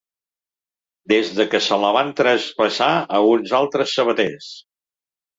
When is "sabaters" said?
3.99-4.49